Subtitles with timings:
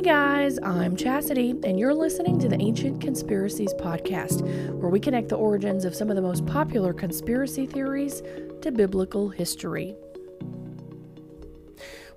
[0.00, 4.40] Hey guys, I'm Chastity, and you're listening to the Ancient Conspiracies Podcast,
[4.78, 8.22] where we connect the origins of some of the most popular conspiracy theories
[8.62, 9.94] to biblical history.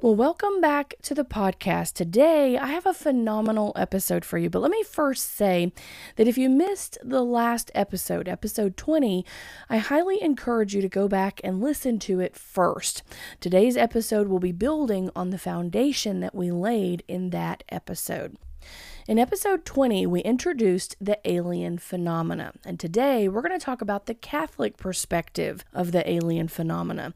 [0.03, 1.93] Well, welcome back to the podcast.
[1.93, 4.49] Today, I have a phenomenal episode for you.
[4.49, 5.71] But let me first say
[6.17, 9.25] that if you missed the last episode, episode 20,
[9.69, 13.03] I highly encourage you to go back and listen to it first.
[13.39, 18.35] Today's episode will be building on the foundation that we laid in that episode.
[19.05, 24.05] In episode 20, we introduced the alien phenomena, and today we're going to talk about
[24.05, 27.13] the Catholic perspective of the alien phenomena.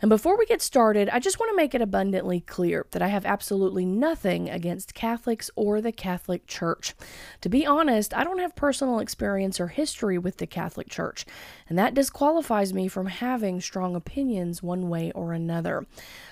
[0.00, 3.08] And before we get started, I just want to make it abundantly clear that I
[3.08, 6.94] have absolutely nothing against Catholics or the Catholic Church.
[7.42, 11.26] To be honest, I don't have personal experience or history with the Catholic Church,
[11.68, 15.84] and that disqualifies me from having strong opinions one way or another.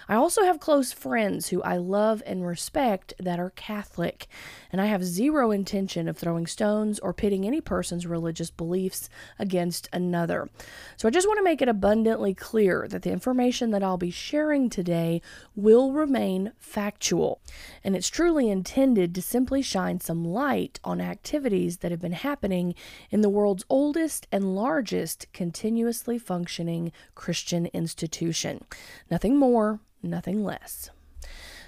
[0.08, 4.28] I also have close friends who I love and respect that are Catholic,
[4.72, 9.08] and I have zero intention of throwing stones or pitting any person's religious beliefs
[9.40, 10.48] against another.
[10.96, 14.12] So I just want to make it abundantly clear that the information that I'll be
[14.12, 15.20] sharing today
[15.56, 17.40] will remain factual,
[17.82, 22.76] and it's truly intended to simply shine some light on activities that have been happening
[23.10, 28.64] in the world's oldest and largest continuously functioning Christian institution.
[29.10, 30.90] Nothing more, nothing less.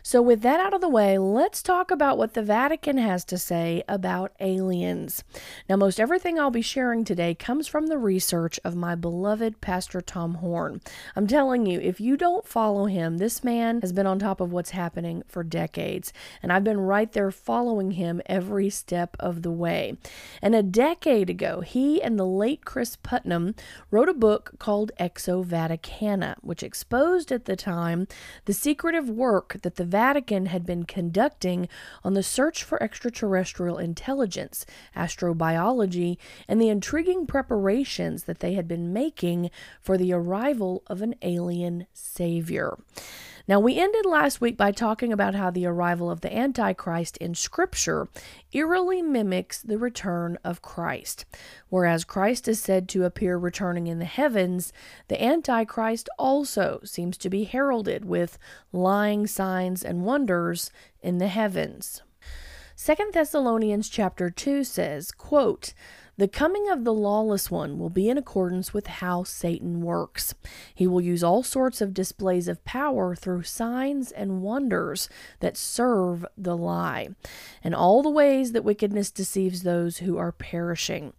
[0.06, 3.36] So, with that out of the way, let's talk about what the Vatican has to
[3.36, 5.24] say about aliens.
[5.68, 10.00] Now, most everything I'll be sharing today comes from the research of my beloved Pastor
[10.00, 10.80] Tom Horn.
[11.16, 14.52] I'm telling you, if you don't follow him, this man has been on top of
[14.52, 19.50] what's happening for decades, and I've been right there following him every step of the
[19.50, 19.96] way.
[20.40, 23.56] And a decade ago, he and the late Chris Putnam
[23.90, 28.06] wrote a book called Exo Vaticana, which exposed at the time
[28.44, 31.70] the secretive work that the Vatican had been conducting
[32.04, 38.92] on the search for extraterrestrial intelligence, astrobiology, and the intriguing preparations that they had been
[38.92, 42.76] making for the arrival of an alien savior.
[43.48, 47.36] Now, we ended last week by talking about how the arrival of the Antichrist in
[47.36, 48.08] Scripture
[48.52, 51.24] eerily mimics the return of Christ.
[51.68, 54.72] Whereas Christ is said to appear returning in the heavens,
[55.06, 58.36] the Antichrist also seems to be heralded with
[58.72, 62.02] lying signs and wonders in the heavens.
[62.74, 65.72] Second Thessalonians chapter 2 says, quote,
[66.18, 70.34] the coming of the lawless one will be in accordance with how Satan works.
[70.74, 75.08] He will use all sorts of displays of power through signs and wonders
[75.40, 77.08] that serve the lie,
[77.62, 81.12] and all the ways that wickedness deceives those who are perishing.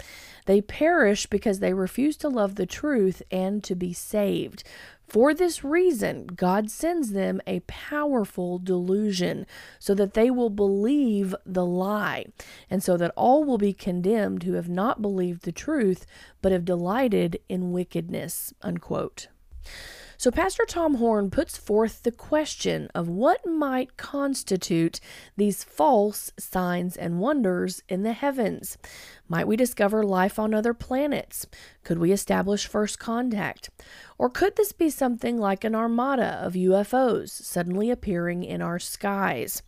[0.47, 4.63] They perish because they refuse to love the truth and to be saved.
[5.07, 9.45] For this reason, God sends them a powerful delusion
[9.79, 12.25] so that they will believe the lie,
[12.69, 16.05] and so that all will be condemned who have not believed the truth
[16.41, 18.53] but have delighted in wickedness.
[18.61, 19.27] Unquote.
[20.19, 24.99] So, Pastor Tom Horn puts forth the question of what might constitute
[25.35, 28.79] these false signs and wonders in the heavens.
[29.29, 31.45] Might we discover life on other planets?
[31.83, 33.69] Could we establish first contact?
[34.17, 39.61] Or could this be something like an armada of UFOs suddenly appearing in our skies?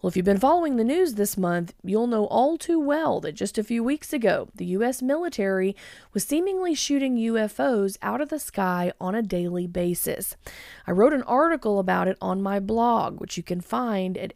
[0.00, 3.32] Well, if you've been following the news this month, you'll know all too well that
[3.32, 5.02] just a few weeks ago, the U.S.
[5.02, 5.76] military
[6.14, 10.38] was seemingly shooting UFOs out of the sky on a daily basis.
[10.86, 14.32] I wrote an article about it on my blog, which you can find at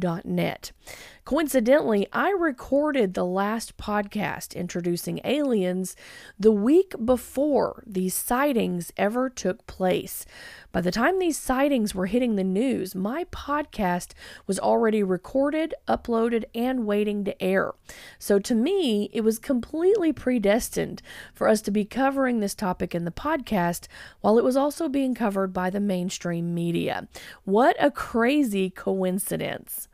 [0.00, 0.72] ancientconspiracies.net.
[1.24, 5.94] Coincidentally, I recorded the last podcast introducing aliens
[6.38, 10.26] the week before these sightings ever took place.
[10.72, 14.12] By the time these sightings were hitting the news, my podcast
[14.48, 17.74] was already recorded, uploaded, and waiting to air.
[18.18, 21.00] So to me, it was completely predestined
[21.32, 23.86] for us to be covering this topic in the podcast
[24.20, 27.06] while it was also being covered by the mainstream media.
[27.44, 29.86] What a crazy coincidence!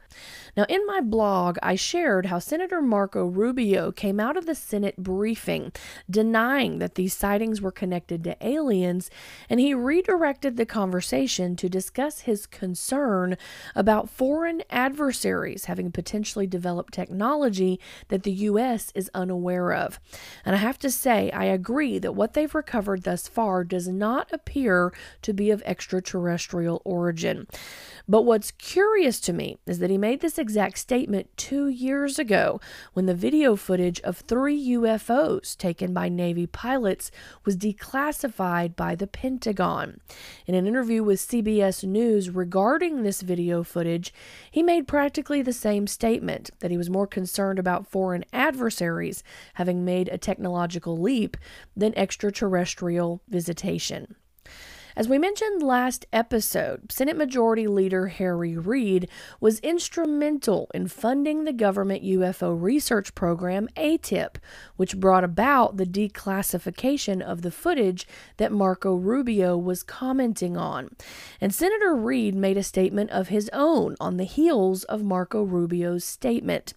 [0.56, 4.96] Now, in my blog, I shared how Senator Marco Rubio came out of the Senate
[4.96, 5.72] briefing
[6.10, 9.10] denying that these sightings were connected to aliens,
[9.50, 13.36] and he redirected the conversation to discuss his concern
[13.74, 17.78] about foreign adversaries having potentially developed technology
[18.08, 18.92] that the U.S.
[18.94, 20.00] is unaware of.
[20.44, 24.32] And I have to say, I agree that what they've recovered thus far does not
[24.32, 24.92] appear
[25.22, 27.46] to be of extraterrestrial origin.
[28.08, 32.60] But what's curious to me is that he made this exact statement two years ago
[32.92, 37.10] when the video footage of three UFOs taken by Navy pilots
[37.44, 39.98] was declassified by the Pentagon.
[40.46, 44.14] In an interview with CBS News regarding this video footage,
[44.48, 49.24] he made practically the same statement that he was more concerned about foreign adversaries
[49.54, 51.36] having made a technological leap
[51.76, 54.14] than extraterrestrial visitation.
[54.98, 59.10] As we mentioned last episode, Senate Majority Leader Harry Reid
[59.40, 64.36] was instrumental in funding the government UFO research program AATIP,
[64.76, 68.08] which brought about the declassification of the footage
[68.38, 70.88] that Marco Rubio was commenting on.
[71.42, 76.06] And Senator Reid made a statement of his own on the heels of Marco Rubio's
[76.06, 76.72] statement.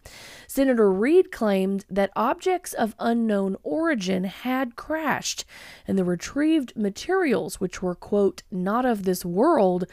[0.45, 5.45] Senator Reid claimed that objects of unknown origin had crashed,
[5.87, 9.85] and the retrieved materials, which were quote, not of this world,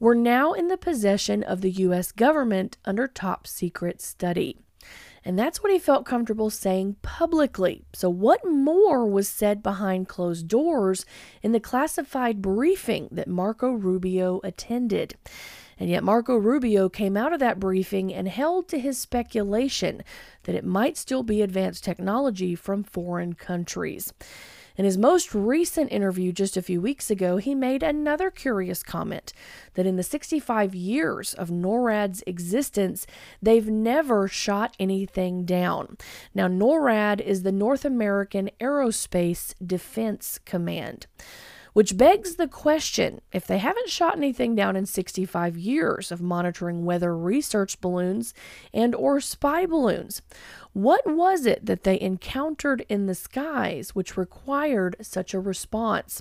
[0.00, 2.12] were now in the possession of the U.S.
[2.12, 4.56] government under top secret study.
[5.22, 7.84] And that's what he felt comfortable saying publicly.
[7.92, 11.04] So, what more was said behind closed doors
[11.42, 15.16] in the classified briefing that Marco Rubio attended?
[15.78, 20.02] And yet, Marco Rubio came out of that briefing and held to his speculation
[20.44, 24.14] that it might still be advanced technology from foreign countries.
[24.78, 29.32] In his most recent interview just a few weeks ago, he made another curious comment
[29.74, 33.04] that in the 65 years of NORAD's existence,
[33.42, 35.98] they've never shot anything down.
[36.32, 41.08] Now, NORAD is the North American Aerospace Defense Command.
[41.78, 46.84] Which begs the question if they haven't shot anything down in 65 years of monitoring
[46.84, 48.34] weather research balloons
[48.74, 50.20] and or spy balloons,
[50.72, 56.20] what was it that they encountered in the skies which required such a response?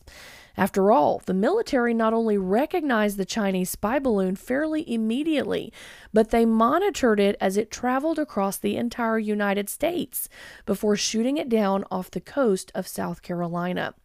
[0.56, 5.74] After all, the military not only recognized the Chinese spy balloon fairly immediately,
[6.13, 10.30] but they monitored it as it traveled across the entire United States
[10.68, 13.95] before shooting it down off the coast of South Carolina.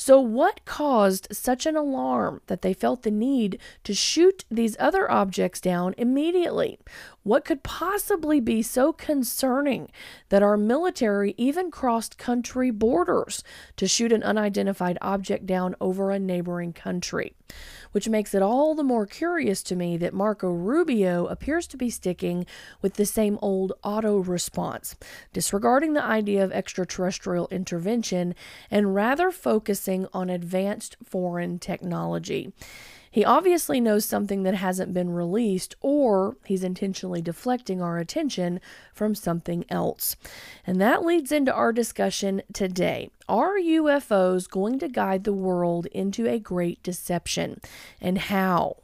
[0.00, 5.10] So, what caused such an alarm that they felt the need to shoot these other
[5.10, 6.78] objects down immediately?
[7.22, 9.90] What could possibly be so concerning
[10.30, 13.44] that our military even crossed country borders
[13.76, 17.34] to shoot an unidentified object down over a neighboring country?
[17.92, 21.90] Which makes it all the more curious to me that Marco Rubio appears to be
[21.90, 22.46] sticking
[22.82, 24.96] with the same old auto response,
[25.32, 28.34] disregarding the idea of extraterrestrial intervention
[28.70, 32.52] and rather focusing on advanced foreign technology.
[33.10, 38.60] He obviously knows something that hasn't been released, or he's intentionally deflecting our attention
[38.94, 40.14] from something else.
[40.64, 43.10] And that leads into our discussion today.
[43.28, 47.60] Are UFOs going to guide the world into a great deception?
[48.00, 48.76] And how?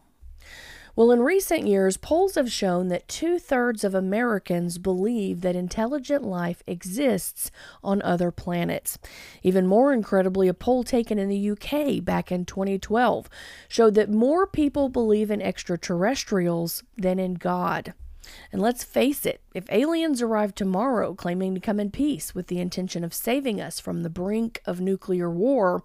[0.96, 6.24] Well, in recent years, polls have shown that two thirds of Americans believe that intelligent
[6.24, 7.50] life exists
[7.84, 8.96] on other planets.
[9.42, 13.28] Even more incredibly, a poll taken in the UK back in 2012
[13.68, 17.92] showed that more people believe in extraterrestrials than in God.
[18.50, 22.58] And let's face it, if aliens arrive tomorrow claiming to come in peace with the
[22.58, 25.82] intention of saving us from the brink of nuclear war,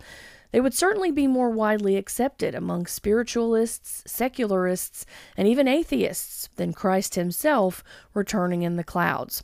[0.52, 5.06] they would certainly be more widely accepted among spiritualists, secularists,
[5.38, 7.84] and even atheists than Christ himself
[8.14, 9.44] returning in the clouds.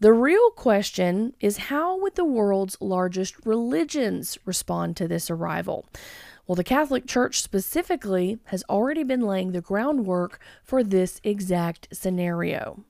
[0.00, 5.86] The real question is how would the world's largest religions respond to this arrival?
[6.46, 12.84] Well, the Catholic Church specifically has already been laying the groundwork for this exact scenario.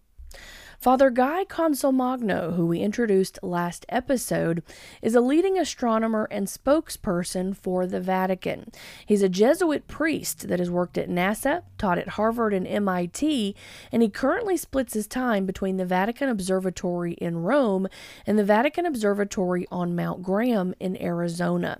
[0.82, 4.64] Father Guy Consolmagno, who we introduced last episode,
[5.00, 8.72] is a leading astronomer and spokesperson for the Vatican.
[9.06, 13.54] He's a Jesuit priest that has worked at NASA, taught at Harvard and MIT,
[13.92, 17.86] and he currently splits his time between the Vatican Observatory in Rome
[18.26, 21.78] and the Vatican Observatory on Mount Graham in Arizona.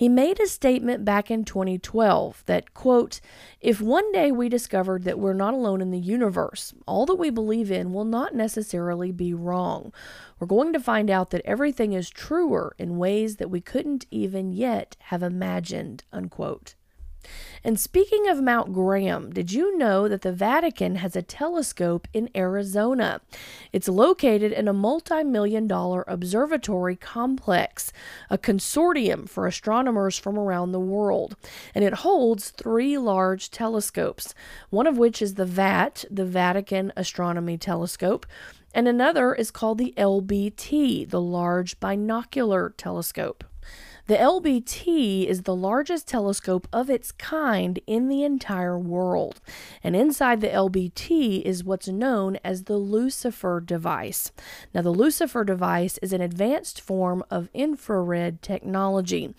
[0.00, 3.20] He made a statement back in 2012 that, quote,
[3.60, 7.28] if one day we discovered that we're not alone in the universe, all that we
[7.28, 9.92] believe in will not necessarily be wrong.
[10.38, 14.52] We're going to find out that everything is truer in ways that we couldn't even
[14.52, 16.76] yet have imagined, unquote.
[17.62, 22.30] And speaking of Mount Graham, did you know that the Vatican has a telescope in
[22.34, 23.20] Arizona?
[23.72, 27.92] It's located in a multi million dollar observatory complex,
[28.30, 31.36] a consortium for astronomers from around the world.
[31.74, 34.34] And it holds three large telescopes,
[34.70, 38.26] one of which is the VAT, the Vatican Astronomy Telescope
[38.72, 43.44] and another is called the LBT, the Large Binocular Telescope.
[44.10, 49.40] The LBT is the largest telescope of its kind in the entire world.
[49.84, 54.32] And inside the LBT is what's known as the Lucifer device.
[54.74, 59.32] Now, the Lucifer device is an advanced form of infrared technology,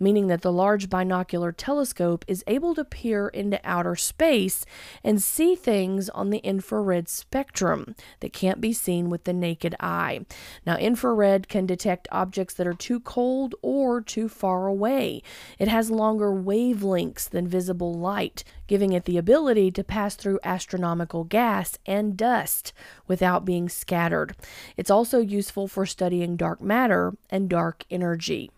[0.00, 4.66] meaning that the large binocular telescope is able to peer into outer space
[5.04, 10.26] and see things on the infrared spectrum that can't be seen with the naked eye.
[10.66, 15.22] Now, infrared can detect objects that are too cold or too too far away.
[15.58, 21.24] It has longer wavelengths than visible light, giving it the ability to pass through astronomical
[21.24, 22.72] gas and dust
[23.06, 24.34] without being scattered.
[24.74, 28.50] It's also useful for studying dark matter and dark energy.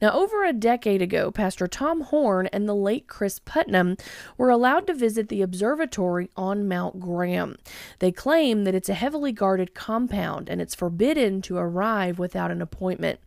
[0.00, 3.96] Now, over a decade ago, Pastor Tom Horn and the late Chris Putnam
[4.36, 7.56] were allowed to visit the observatory on Mount Graham.
[7.98, 12.62] They claim that it's a heavily guarded compound and it's forbidden to arrive without an
[12.62, 13.20] appointment.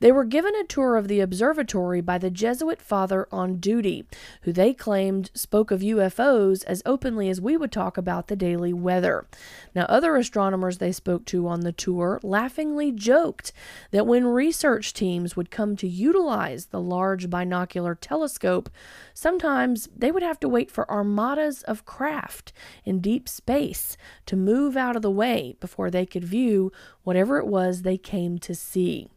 [0.00, 4.06] They were given a tour of the observatory by the Jesuit father on duty,
[4.42, 8.72] who they claimed spoke of UFOs as openly as we would talk about the daily
[8.72, 9.26] weather.
[9.74, 13.52] Now, other astronomers they spoke to on the tour laughingly joked
[13.90, 18.70] that when research teams would come to utilize the large binocular telescope,
[19.14, 22.52] sometimes they would have to wait for armadas of craft
[22.84, 23.96] in deep space
[24.26, 26.72] to move out of the way before they could view
[27.04, 29.08] whatever it was they came to see.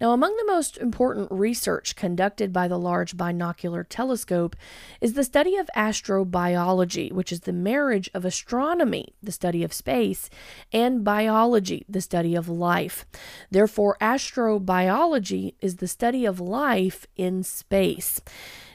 [0.00, 4.54] Now, among the most important research conducted by the Large Binocular Telescope
[5.00, 10.28] is the study of astrobiology, which is the marriage of astronomy, the study of space,
[10.70, 13.06] and biology, the study of life.
[13.50, 18.20] Therefore, astrobiology is the study of life in space.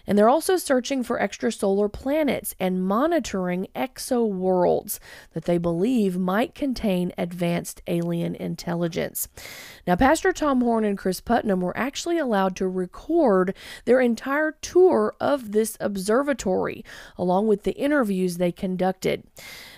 [0.07, 4.99] And they're also searching for extrasolar planets and monitoring exoworlds
[5.33, 9.27] that they believe might contain advanced alien intelligence.
[9.85, 13.55] Now, Pastor Tom Horn and Chris Putnam were actually allowed to record
[13.85, 16.83] their entire tour of this observatory,
[17.17, 19.23] along with the interviews they conducted.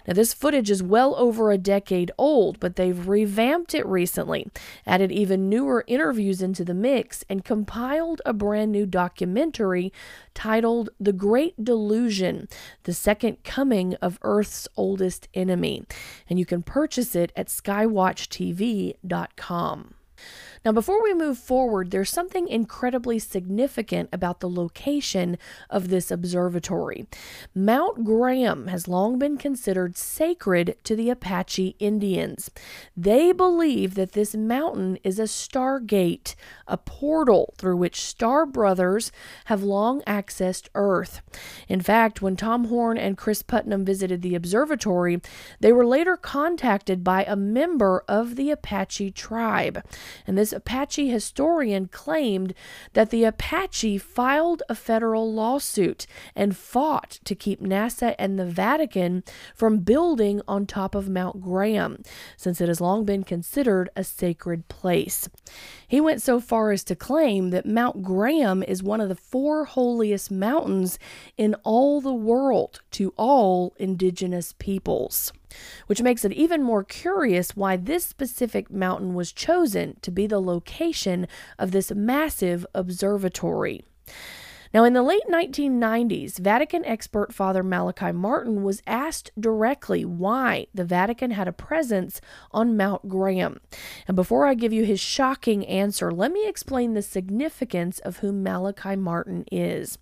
[0.07, 4.51] Now, this footage is well over a decade old, but they've revamped it recently,
[4.85, 9.91] added even newer interviews into the mix, and compiled a brand new documentary
[10.33, 12.47] titled The Great Delusion
[12.83, 15.83] The Second Coming of Earth's Oldest Enemy.
[16.29, 19.93] And you can purchase it at skywatchtv.com.
[20.65, 25.37] Now, before we move forward, there's something incredibly significant about the location
[25.69, 27.05] of this observatory.
[27.53, 32.49] Mount Graham has long been considered sacred to the Apache Indians.
[32.95, 39.11] They believe that this mountain is a stargate, a portal through which star brothers
[39.45, 41.21] have long accessed Earth.
[41.67, 45.19] In fact, when Tom Horn and Chris Putnam visited the observatory,
[45.59, 49.83] they were later contacted by a member of the Apache tribe.
[50.25, 52.53] And this Apache historian claimed
[52.93, 59.23] that the Apache filed a federal lawsuit and fought to keep NASA and the Vatican
[59.53, 62.01] from building on top of Mount Graham,
[62.37, 65.27] since it has long been considered a sacred place.
[65.87, 69.65] He went so far as to claim that Mount Graham is one of the four
[69.65, 70.97] holiest mountains
[71.37, 75.33] in all the world to all indigenous peoples
[75.87, 80.41] which makes it even more curious why this specific mountain was chosen to be the
[80.41, 83.83] location of this massive observatory.
[84.73, 90.83] Now, in the late 1990s, Vatican expert Father Malachi Martin was asked directly why the
[90.83, 92.19] Vatican had a presence
[92.49, 93.59] on Mount Graham.
[94.07, 98.31] And before I give you his shocking answer, let me explain the significance of who
[98.31, 99.99] Malachi Martin is.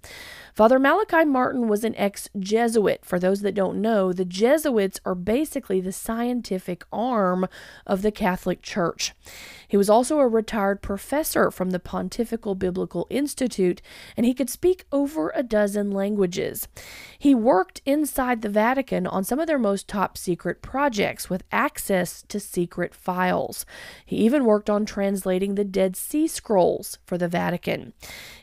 [0.54, 3.06] Father Malachi Martin was an ex Jesuit.
[3.06, 7.48] For those that don't know, the Jesuits are basically the scientific arm
[7.88, 9.14] of the Catholic Church.
[9.68, 13.82] He was also a retired professor from the Pontifical Biblical Institute,
[14.18, 16.68] and he could speak over a dozen languages.
[17.18, 22.24] He worked inside the Vatican on some of their most top secret projects with access
[22.24, 23.66] to secret files.
[24.06, 27.94] He even worked on translating the Dead Sea Scrolls for the Vatican.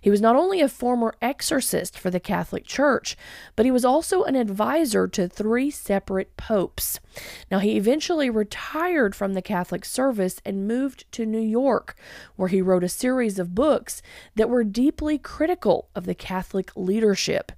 [0.00, 3.16] He was not only a former exorcist for the Catholic Church,
[3.56, 7.00] but he was also an advisor to three separate popes.
[7.50, 11.96] Now, he eventually retired from the Catholic service and moved to New York,
[12.36, 14.02] where he wrote a series of books
[14.34, 17.52] that were deeply critical of the Catholic leadership.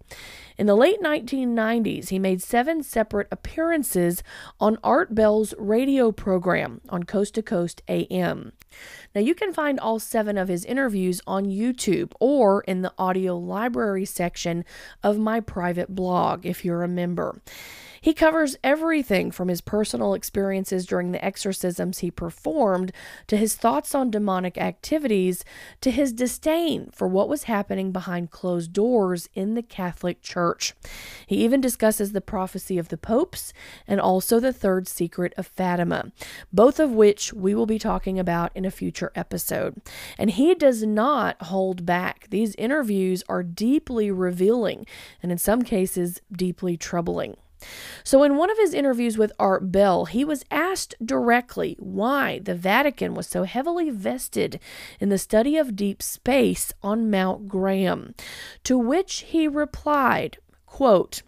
[0.60, 4.22] In the late 1990s, he made seven separate appearances
[4.60, 8.52] on Art Bell's radio program on Coast to Coast AM.
[9.14, 13.36] Now, you can find all seven of his interviews on YouTube or in the audio
[13.36, 14.64] library section
[15.02, 17.40] of my private blog if you're a member.
[18.02, 22.92] He covers everything from his personal experiences during the exorcisms he performed
[23.26, 25.44] to his thoughts on demonic activities
[25.82, 30.74] to his disdain for what was happening behind closed doors in the Catholic Church.
[31.26, 33.52] He even discusses the prophecy of the popes
[33.86, 36.10] and also the third secret of Fatima,
[36.50, 39.80] both of which we will be talking about in a future episode.
[40.18, 42.26] And he does not hold back.
[42.30, 44.86] These interviews are deeply revealing
[45.22, 47.36] and in some cases deeply troubling.
[48.04, 52.54] So, in one of his interviews with Art Bell, he was asked directly why the
[52.54, 54.58] Vatican was so heavily vested
[54.98, 58.14] in the study of deep space on Mount Graham,
[58.64, 60.38] to which he replied,
[60.70, 61.22] Quote,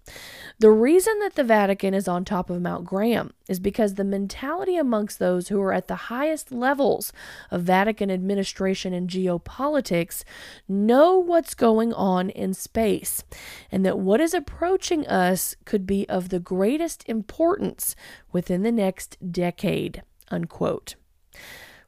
[0.61, 4.77] the reason that the Vatican is on top of Mount Graham is because the mentality
[4.77, 7.13] amongst those who are at the highest levels
[7.51, 10.23] of Vatican administration and geopolitics
[10.69, 13.25] know what's going on in space,
[13.71, 17.97] and that what is approaching us could be of the greatest importance
[18.31, 20.03] within the next decade.
[20.31, 20.95] Unquote.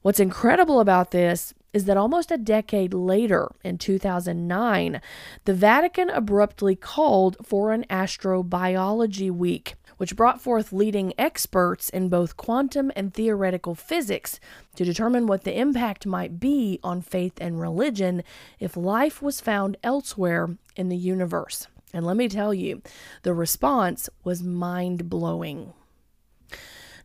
[0.03, 5.03] What's incredible about this is that almost a decade later, in 2009,
[5.45, 12.37] the Vatican abruptly called for an astrobiology week, which brought forth leading experts in both
[12.37, 14.39] quantum and theoretical physics
[14.77, 18.23] to determine what the impact might be on faith and religion
[18.61, 21.67] if life was found elsewhere in the universe.
[21.93, 22.83] And let me tell you,
[23.23, 25.73] the response was mind blowing.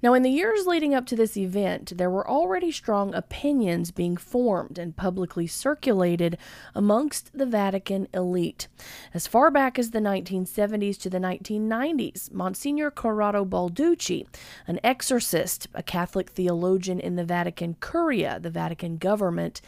[0.02, 4.16] Now, in the years leading up to this event, there were already strong opinions being
[4.16, 6.38] formed and publicly circulated
[6.74, 8.70] amongst the Vatican elite.
[9.14, 14.26] As far back as the 1970s to the 1990s, Monsignor Corrado Balducci,
[14.68, 19.60] an exorcist, a Catholic theologian in the Vatican Curia, the Vatican government,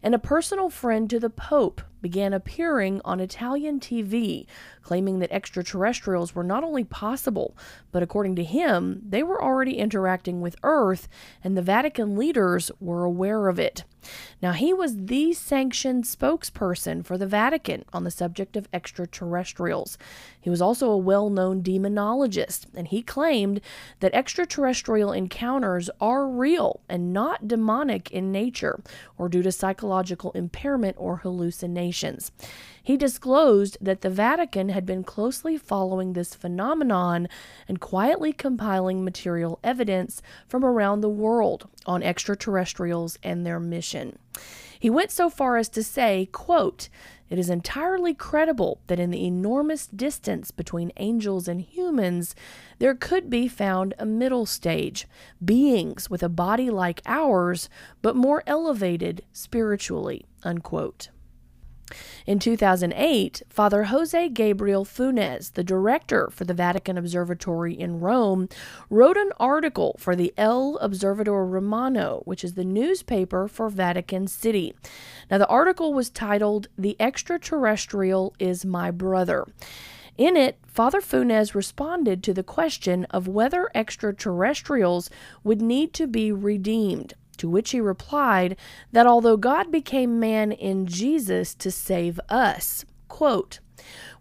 [0.00, 4.46] and a personal friend to the Pope began appearing on Italian TV,
[4.82, 7.56] claiming that extraterrestrials were not only possible,
[7.92, 11.08] but according to him, they were already interacting with Earth,
[11.42, 13.84] and the Vatican leaders were aware of it.
[14.40, 19.96] Now, he was the sanctioned spokesperson for the Vatican on the subject of extraterrestrials.
[20.40, 23.60] He was also a well known demonologist, and he claimed
[24.00, 28.82] that extraterrestrial encounters are real and not demonic in nature
[29.16, 31.18] or due to psychological impairment or
[31.92, 32.32] hallucinations.
[32.84, 37.28] He disclosed that the Vatican had been closely following this phenomenon
[37.68, 44.18] and quietly compiling material evidence from around the world on extraterrestrials and their mission.
[44.80, 46.88] He went so far as to say, quote,
[47.30, 52.34] it is entirely credible that in the enormous distance between angels and humans,
[52.80, 55.06] there could be found a middle stage,
[55.42, 57.70] beings with a body like ours,
[58.02, 60.26] but more elevated spiritually.
[60.42, 61.08] Unquote.
[62.26, 68.48] In 2008, Father Jose Gabriel Funes, the director for the Vatican Observatory in Rome,
[68.88, 74.74] wrote an article for the El Observador Romano, which is the newspaper for Vatican City.
[75.30, 79.46] Now, the article was titled The Extraterrestrial is My Brother.
[80.18, 85.10] In it, Father Funes responded to the question of whether extraterrestrials
[85.42, 87.14] would need to be redeemed.
[87.42, 88.56] To which he replied
[88.92, 93.58] that although God became man in Jesus to save us, quote,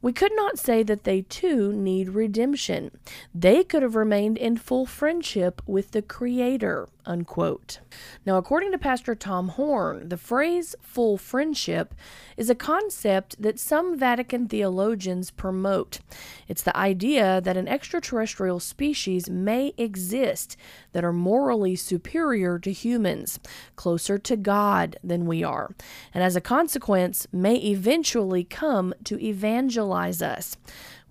[0.01, 2.89] we could not say that they too need redemption.
[3.31, 6.89] They could have remained in full friendship with the Creator.
[7.05, 7.79] Unquote.
[8.25, 11.95] Now, according to Pastor Tom Horn, the phrase full friendship
[12.37, 15.99] is a concept that some Vatican theologians promote.
[16.47, 20.55] It's the idea that an extraterrestrial species may exist
[20.91, 23.39] that are morally superior to humans,
[23.75, 25.73] closer to God than we are,
[26.13, 30.55] and as a consequence may eventually come to evangelize us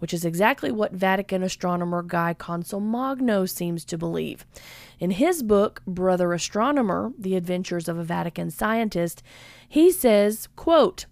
[0.00, 4.44] which is exactly what Vatican astronomer Guy Consolmagno seems to believe.
[4.98, 9.22] In his book, Brother Astronomer, The Adventures of a Vatican Scientist,
[9.68, 11.06] he says, quote,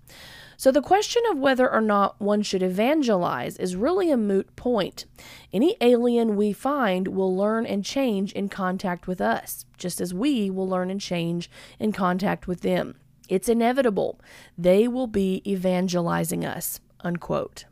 [0.61, 5.05] so the question of whether or not one should evangelize is really a moot point.
[5.53, 10.51] Any alien we find will learn and change in contact with us, just as we
[10.51, 11.49] will learn and change
[11.79, 12.97] in contact with them.
[13.29, 14.21] It's inevitable.
[14.57, 16.81] They will be evangelizing us.
[17.03, 17.67] Unquote.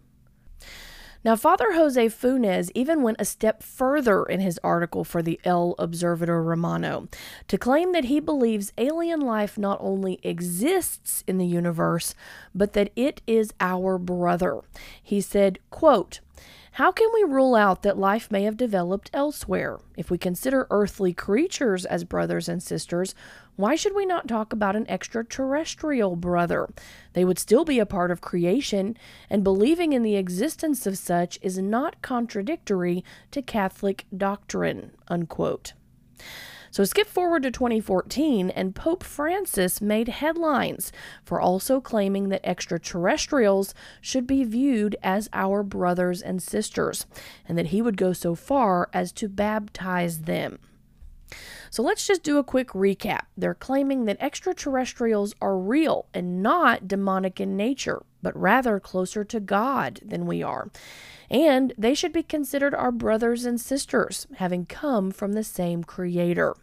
[1.27, 5.75] Now, Father Jose Funes even went a step further in his article for the El
[5.77, 7.09] Observador Romano
[7.49, 12.15] to claim that he believes alien life not only exists in the universe,
[12.55, 14.61] but that it is our brother.
[15.03, 16.21] He said, quote,
[16.75, 19.81] How can we rule out that life may have developed elsewhere?
[19.97, 23.17] If we consider earthly creatures as brothers and sisters,
[23.57, 26.69] why should we not talk about an extraterrestrial brother?
[27.15, 28.97] They would still be a part of creation,
[29.31, 34.93] and believing in the existence of such is not contradictory to Catholic doctrine.
[35.09, 35.73] Unquote.
[36.71, 40.93] So skip forward to 2014, and Pope Francis made headlines
[41.25, 47.07] for also claiming that extraterrestrials should be viewed as our brothers and sisters,
[47.49, 50.59] and that he would go so far as to baptize them.
[51.71, 53.23] So let's just do a quick recap.
[53.37, 59.41] They're claiming that extraterrestrials are real and not demonic in nature, but rather closer to
[59.41, 60.71] God than we are.
[61.31, 66.55] And they should be considered our brothers and sisters, having come from the same Creator.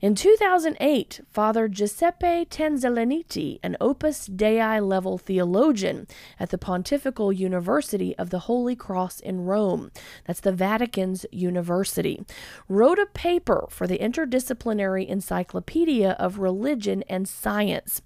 [0.00, 6.06] In 2008, Father Giuseppe Tanzella-Nitti, an Opus Dei level theologian
[6.38, 9.90] at the Pontifical University of the Holy Cross in Rome,
[10.24, 12.24] that's the Vatican's university,
[12.66, 18.00] wrote a paper for the Interdisciplinary Encyclopedia of Religion and Science.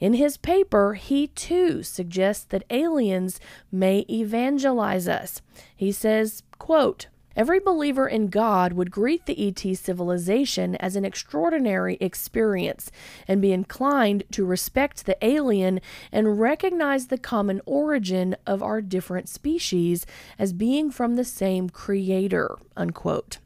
[0.00, 3.38] In his paper, he too suggests that aliens
[3.70, 5.42] may evangelize us.
[5.76, 11.96] He says, quote, Every believer in God would greet the ET civilization as an extraordinary
[12.00, 12.90] experience
[13.26, 15.80] and be inclined to respect the alien
[16.12, 20.06] and recognize the common origin of our different species
[20.38, 22.56] as being from the same creator.
[22.76, 23.38] Unquote.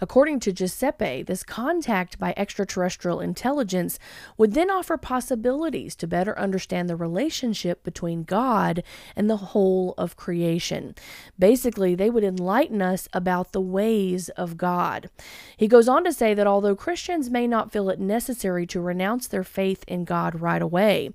[0.00, 3.98] According to Giuseppe, this contact by extraterrestrial intelligence
[4.36, 8.82] would then offer possibilities to better understand the relationship between God
[9.16, 10.94] and the whole of creation.
[11.38, 15.10] Basically, they would enlighten us about the ways of God.
[15.56, 19.26] He goes on to say that although Christians may not feel it necessary to renounce
[19.26, 21.10] their faith in God right away,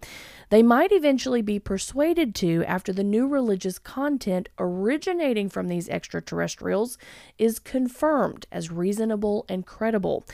[0.50, 6.98] they might eventually be persuaded to after the new religious content originating from these extraterrestrials
[7.38, 10.26] is confirmed as reasonable and credible.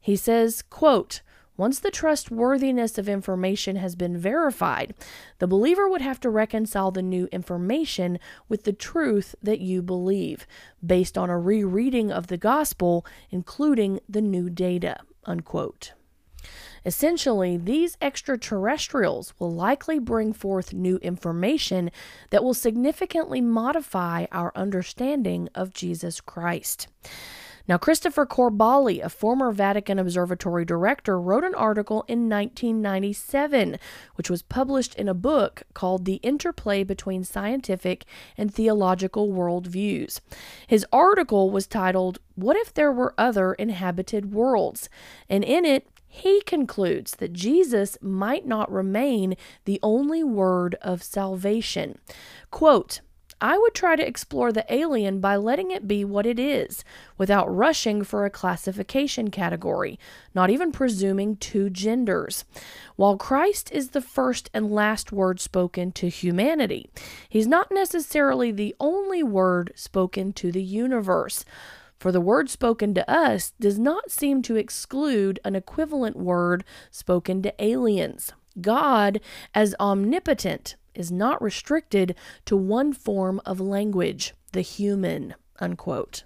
[0.00, 1.22] He says, quote,
[1.56, 4.92] once the trustworthiness of information has been verified,
[5.38, 10.48] the believer would have to reconcile the new information with the truth that you believe,
[10.84, 14.96] based on a rereading of the gospel, including the new data.
[15.26, 15.92] Unquote.
[16.84, 21.90] Essentially, these extraterrestrials will likely bring forth new information
[22.30, 26.88] that will significantly modify our understanding of Jesus Christ.
[27.66, 33.78] Now, Christopher Corbally, a former Vatican Observatory director, wrote an article in 1997,
[34.16, 38.04] which was published in a book called The Interplay Between Scientific
[38.36, 40.20] and Theological Worldviews.
[40.66, 44.90] His article was titled, What If There Were Other Inhabited Worlds?
[45.30, 51.98] And in it, he concludes that Jesus might not remain the only word of salvation.
[52.50, 53.00] Quote,
[53.40, 56.84] I would try to explore the alien by letting it be what it is,
[57.18, 59.98] without rushing for a classification category,
[60.34, 62.44] not even presuming two genders.
[62.96, 66.90] While Christ is the first and last word spoken to humanity,
[67.28, 71.44] he's not necessarily the only word spoken to the universe
[72.04, 77.40] for the word spoken to us does not seem to exclude an equivalent word spoken
[77.40, 78.30] to aliens.
[78.60, 79.20] God,
[79.54, 85.34] as omnipotent, is not restricted to one form of language, the human.
[85.60, 86.24] Unquote.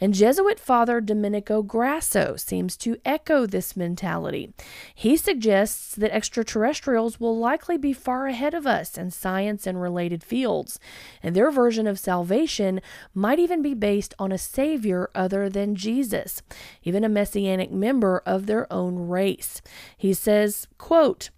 [0.00, 4.52] And Jesuit Father Domenico Grasso seems to echo this mentality.
[4.94, 10.22] He suggests that extraterrestrials will likely be far ahead of us in science and related
[10.22, 10.78] fields,
[11.20, 12.80] and their version of salvation
[13.12, 16.42] might even be based on a savior other than Jesus,
[16.84, 19.60] even a messianic member of their own race.
[19.96, 21.30] He says, quote,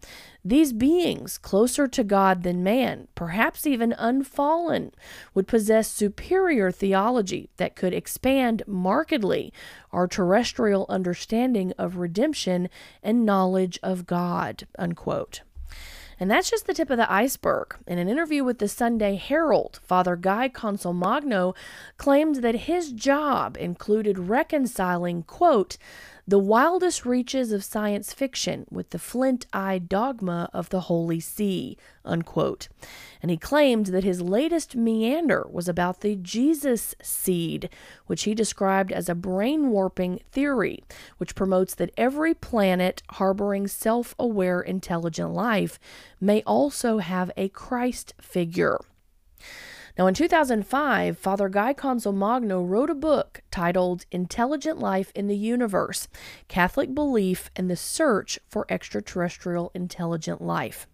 [0.45, 4.93] these beings, closer to God than man, perhaps even unfallen,
[5.35, 9.53] would possess superior theology that could expand markedly
[9.93, 12.71] our terrestrial understanding of redemption
[13.03, 14.67] and knowledge of God.
[14.79, 15.43] Unquote.
[16.19, 17.77] And that's just the tip of the iceberg.
[17.87, 21.57] In an interview with the Sunday Herald, Father Guy Consolmagno
[21.97, 25.79] claimed that his job included reconciling, quote,
[26.27, 31.77] the wildest reaches of science fiction with the flint eyed dogma of the Holy See.
[32.05, 32.69] Unquote.
[33.23, 37.69] And he claimed that his latest meander was about the Jesus seed,
[38.07, 40.83] which he described as a brain warping theory,
[41.19, 45.79] which promotes that every planet harboring self aware intelligent life
[46.21, 48.79] may also have a Christ figure.
[50.01, 56.09] Now, in 2005, Father Guy Consolmagno wrote a book titled Intelligent Life in the Universe
[56.49, 60.87] Catholic Belief and the Search for Extraterrestrial Intelligent Life.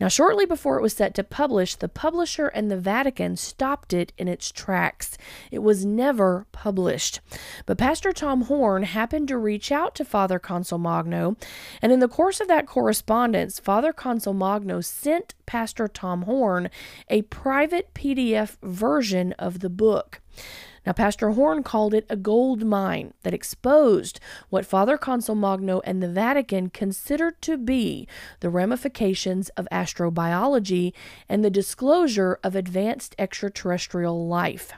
[0.00, 4.12] Now, shortly before it was set to publish, the publisher and the Vatican stopped it
[4.18, 5.16] in its tracks.
[5.50, 7.20] It was never published.
[7.64, 11.36] But Pastor Tom Horn happened to reach out to Father Consolmagno,
[11.80, 16.70] and in the course of that correspondence, Father Consolmagno sent Pastor Tom Horn
[17.08, 20.20] a private PDF version of the book.
[20.86, 24.20] Now, Pastor Horn called it a gold mine that exposed
[24.50, 28.06] what Father Consolmagno and the Vatican considered to be
[28.40, 30.92] the ramifications of astrobiology
[31.28, 34.72] and the disclosure of advanced extraterrestrial life.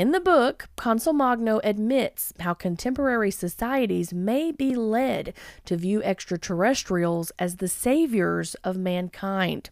[0.00, 5.34] In the book, Consolmagno admits how contemporary societies may be led
[5.66, 9.68] to view extraterrestrials as the saviors of mankind.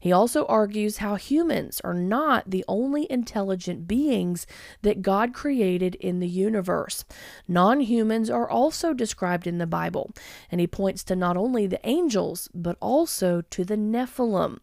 [0.00, 4.46] He also argues how humans are not the only intelligent beings
[4.80, 7.04] that God created in the universe.
[7.46, 10.10] Non humans are also described in the Bible,
[10.50, 14.56] and he points to not only the angels, but also to the Nephilim.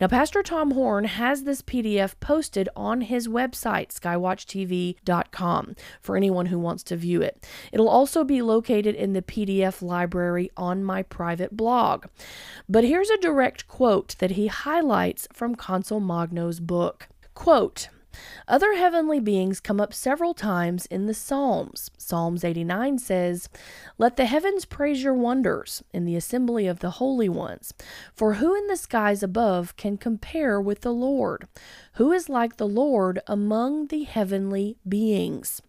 [0.00, 6.58] Now, Pastor Tom Horn has this PDF posted on his website, skywatchtv.com, for anyone who
[6.58, 7.44] wants to view it.
[7.72, 12.06] It'll also be located in the PDF library on my private blog.
[12.68, 17.08] But here's a direct quote that he highlights from Consolmagno's book.
[17.34, 17.88] Quote,
[18.46, 21.90] other heavenly beings come up several times in the Psalms.
[21.98, 23.48] Psalms 89 says,
[23.98, 27.72] Let the heavens praise your wonders in the assembly of the holy ones.
[28.14, 31.46] For who in the skies above can compare with the Lord?
[31.94, 35.62] Who is like the Lord among the heavenly beings?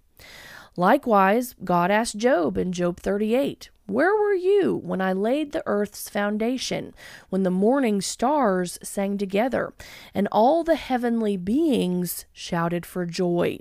[0.75, 6.09] Likewise, God asked Job in Job 38, where were you when I laid the earth's
[6.09, 6.93] foundation,
[7.29, 9.73] when the morning stars sang together,
[10.13, 13.59] and all the heavenly beings shouted for joy?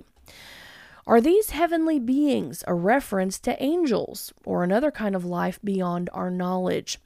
[1.07, 6.29] Are these heavenly beings a reference to angels or another kind of life beyond our
[6.29, 6.99] knowledge?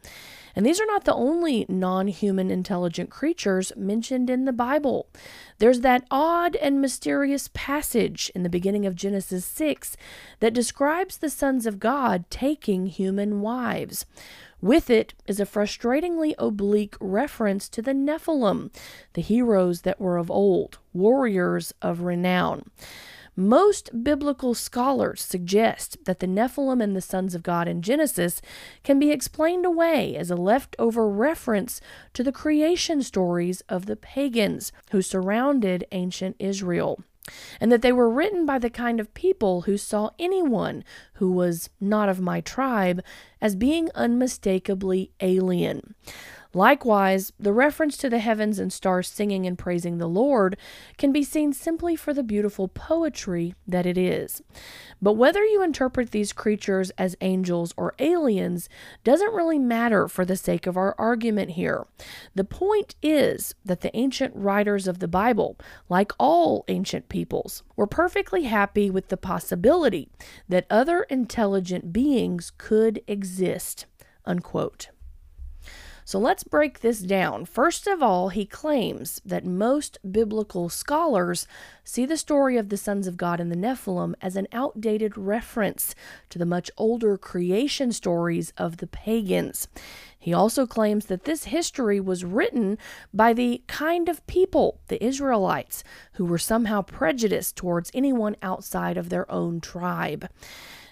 [0.56, 5.08] And these are not the only non human intelligent creatures mentioned in the Bible.
[5.58, 9.98] There's that odd and mysterious passage in the beginning of Genesis 6
[10.40, 14.06] that describes the sons of God taking human wives.
[14.62, 18.72] With it is a frustratingly oblique reference to the Nephilim,
[19.12, 22.70] the heroes that were of old, warriors of renown.
[23.36, 28.42] Most biblical scholars suggest that the Nephilim and the sons of God in Genesis
[28.84, 31.82] can be explained away as a leftover reference
[32.14, 37.04] to the creation stories of the pagans who surrounded ancient Israel
[37.60, 40.84] and that they were written by the kind of people who saw anyone
[41.16, 43.02] who was not of my tribe
[43.42, 45.96] as being unmistakably alien.
[46.54, 50.56] Likewise, the reference to the heavens and stars singing and praising the Lord
[50.98, 54.44] can be seen simply for the beautiful poetry that it is.
[55.02, 58.70] But whether you interpret these creatures as angels or aliens
[59.04, 61.88] doesn't really matter for the sake of our argument here.
[62.36, 65.58] The point is that the ancient writers of the Bible,
[65.90, 70.10] like all ancient peoples, were perfectly happy with the possibility
[70.48, 73.88] that other intelligent beings could exist.
[74.26, 74.90] Unquote.
[76.06, 77.46] So let's break this down.
[77.46, 81.48] First of all, he claims that most biblical scholars
[81.84, 85.96] see the story of the sons of God and the Nephilim as an outdated reference
[86.30, 89.68] to the much older creation stories of the pagans.
[90.20, 92.78] He also claims that this history was written
[93.14, 99.10] by the kind of people, the Israelites, who were somehow prejudiced towards anyone outside of
[99.10, 100.30] their own tribe.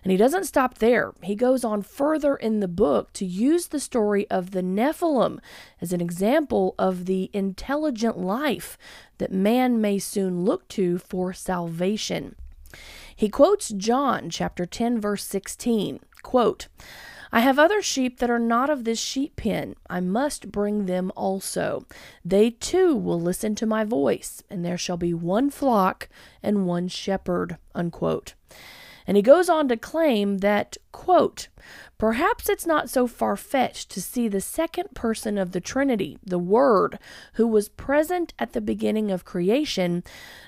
[0.04, 1.14] And he doesn't stop there.
[1.22, 5.40] He goes on further in the book to use the story of the Nephilim
[5.80, 8.78] as an example of the intelligent life
[9.20, 12.36] that man may soon look to for salvation.
[13.16, 16.00] He quotes John chapter 10 verse 16.
[16.24, 16.68] Quote,
[17.34, 19.76] I have other sheep that are not of this sheep pen.
[19.90, 21.86] I must bring them also.
[22.26, 26.10] They too will listen to my voice, and there shall be one flock
[26.44, 27.58] and one shepherd.
[27.74, 28.34] Unquote.
[29.12, 31.50] And he goes on to claim that, quote,
[31.98, 36.40] perhaps it's not so far fetched to see the second person of the Trinity, the
[36.40, 36.98] Word,
[37.34, 40.06] who was present at the beginning of creation,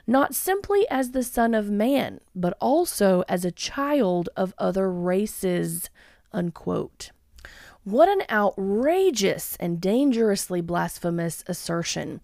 [0.07, 5.89] not simply as the Son of Man, but also as a child of other races,
[6.31, 7.11] unquote.
[7.83, 12.21] What an outrageous and dangerously blasphemous assertion.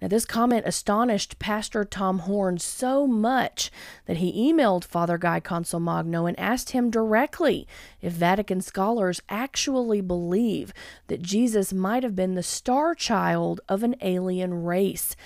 [0.00, 3.70] Now, this comment astonished Pastor Tom Horn so much
[4.04, 7.66] that he emailed Father Guy Consolmagno and asked him directly
[8.02, 10.74] if Vatican scholars actually believe
[11.06, 15.16] that Jesus might have been the star child of an alien race.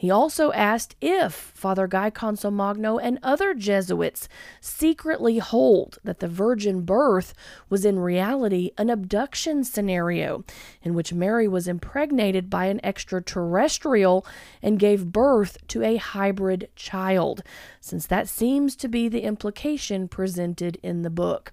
[0.00, 6.86] He also asked if Father Guy Consolmagno and other Jesuits secretly hold that the virgin
[6.86, 7.34] birth
[7.68, 10.42] was in reality an abduction scenario
[10.82, 14.24] in which Mary was impregnated by an extraterrestrial
[14.62, 17.42] and gave birth to a hybrid child,
[17.78, 21.52] since that seems to be the implication presented in the book.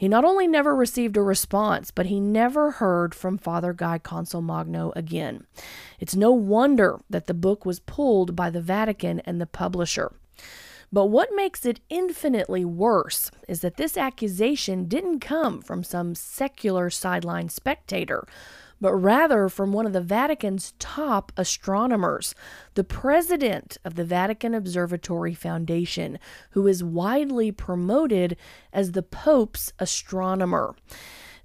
[0.00, 4.96] He not only never received a response, but he never heard from Father Guy Consolmagno
[4.96, 5.44] again.
[5.98, 10.10] It's no wonder that the book was pulled by the Vatican and the publisher.
[10.90, 16.88] But what makes it infinitely worse is that this accusation didn't come from some secular
[16.88, 18.26] sideline spectator
[18.80, 22.34] but rather from one of the Vatican's top astronomers,
[22.74, 26.18] the president of the Vatican Observatory Foundation,
[26.50, 28.36] who is widely promoted
[28.72, 30.74] as the Pope's astronomer.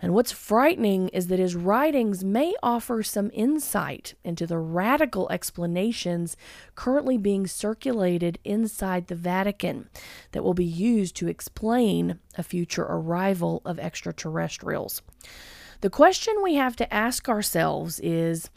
[0.01, 6.35] And what's frightening is that his writings may offer some insight into the radical explanations
[6.75, 9.89] currently being circulated inside the Vatican
[10.31, 15.01] that will be used to explain a future arrival of extraterrestrials.
[15.85, 18.49] The question we have to ask ourselves is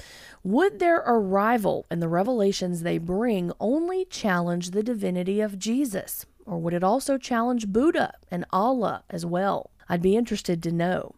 [0.43, 6.25] Would their arrival and the revelations they bring only challenge the divinity of Jesus?
[6.47, 9.73] Or would it also challenge Buddha and Allah as well?
[9.91, 11.17] I'd be interested to know.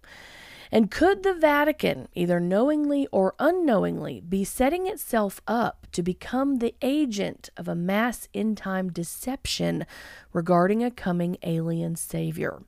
[0.72, 6.74] And could the Vatican, either knowingly or unknowingly, be setting itself up to become the
[6.82, 9.86] agent of a mass in time deception
[10.32, 12.62] regarding a coming alien savior?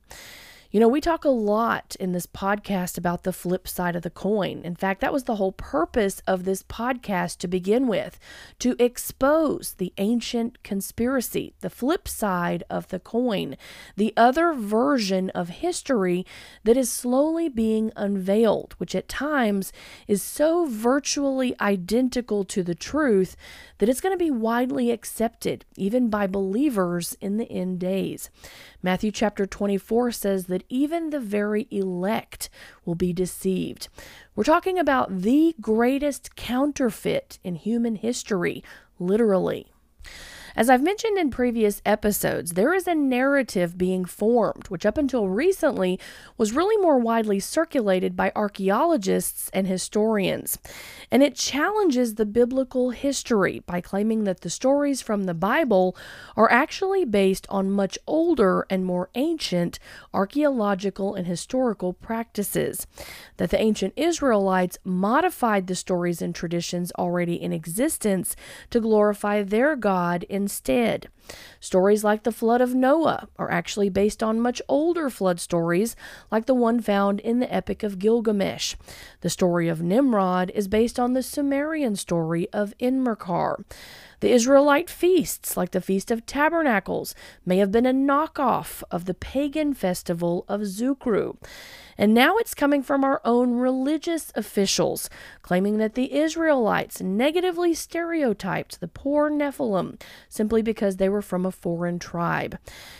[0.73, 4.09] You know, we talk a lot in this podcast about the flip side of the
[4.09, 4.63] coin.
[4.63, 8.19] In fact, that was the whole purpose of this podcast to begin with
[8.57, 13.55] to expose the ancient conspiracy, the flip side of the coin,
[13.97, 16.25] the other version of history
[16.63, 19.73] that is slowly being unveiled, which at times
[20.07, 23.35] is so virtually identical to the truth
[23.83, 28.29] that it's going to be widely accepted, even by believers in the end days.
[28.81, 32.49] Matthew chapter 24 says that even the very elect
[32.85, 33.89] will be deceived.
[34.37, 38.63] We're talking about the greatest counterfeit in human history,
[38.99, 39.72] literally.
[40.55, 45.27] As I've mentioned in previous episodes, there is a narrative being formed, which up until
[45.27, 45.99] recently
[46.37, 50.59] was really more widely circulated by archaeologists and historians.
[51.09, 55.95] And it challenges the biblical history by claiming that the stories from the Bible
[56.37, 59.79] are actually based on much older and more ancient
[60.13, 62.85] archaeological and historical practices.
[63.37, 68.35] That the ancient Israelites modified the stories and traditions already in existence
[68.69, 71.07] to glorify their God in instead.
[71.61, 75.95] Stories like the flood of Noah are actually based on much older flood stories,
[76.29, 78.75] like the one found in the Epic of Gilgamesh.
[79.21, 83.63] The story of Nimrod is based on the Sumerian story of Enmerkar.
[84.23, 87.13] The Israelite feasts, like the Feast of Tabernacles,
[87.45, 91.35] may have been a knockoff of the pagan festival of Zukru.
[91.97, 95.09] And now it's coming from our own religious officials,
[95.41, 101.51] claiming that the Israelites negatively stereotyped the poor Nephilim simply because they were from a
[101.51, 102.57] foreign tribe.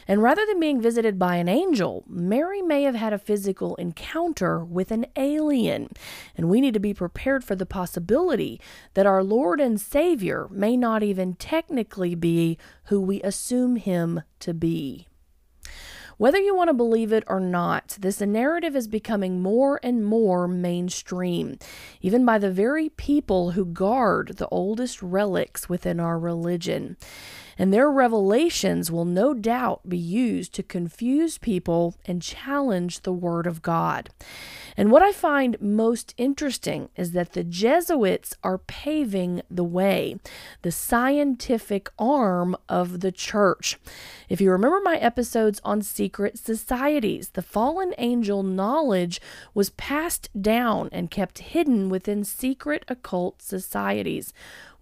[0.07, 4.63] And rather than being visited by an angel, Mary may have had a physical encounter
[4.63, 5.89] with an alien.
[6.35, 8.59] And we need to be prepared for the possibility
[8.93, 14.53] that our Lord and Savior may not even technically be who we assume him to
[14.53, 15.07] be.
[16.17, 20.47] Whether you want to believe it or not, this narrative is becoming more and more
[20.47, 21.57] mainstream,
[22.01, 26.97] even by the very people who guard the oldest relics within our religion
[27.57, 33.47] and their revelations will no doubt be used to confuse people and challenge the Word
[33.47, 34.09] of God.
[34.75, 40.17] And what I find most interesting is that the Jesuits are paving the way,
[40.63, 43.77] the scientific arm of the church.
[44.29, 49.21] If you remember my episodes on secret societies, the fallen angel knowledge
[49.53, 54.33] was passed down and kept hidden within secret occult societies.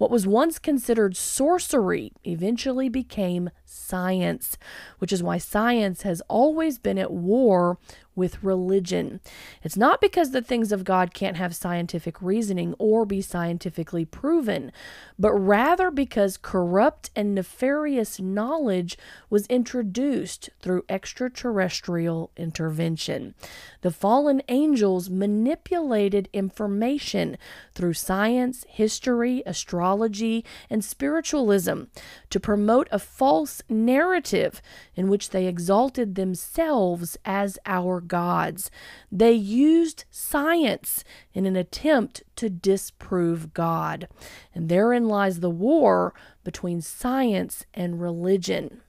[0.02, 4.58] What was once considered sorcery eventually became science,
[5.00, 7.78] which is why science has always been at war
[8.16, 9.22] with religion.
[9.64, 14.72] It's not because the things of God can't have scientific reasoning or be scientifically proven,
[15.18, 18.98] but rather because corrupt and nefarious knowledge
[19.30, 23.34] was introduced through extraterrestrial intervention.
[23.82, 27.38] The fallen angels manipulated information
[27.74, 31.84] through science, history, astrology, and spiritualism
[32.30, 34.62] to promote a false narrative
[34.96, 38.72] in which they exalted themselves as our gods.
[39.12, 44.08] They used science in an attempt to disprove God.
[44.54, 48.82] And therein lies the war between science and religion.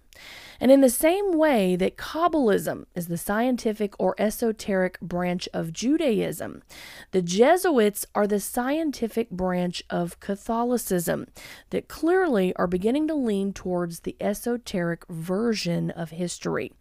[0.60, 6.62] And in the same way that Kabbalism is the scientific or esoteric branch of Judaism,
[7.10, 11.26] the Jesuits are the scientific branch of Catholicism
[11.70, 16.72] that clearly are beginning to lean towards the esoteric version of history.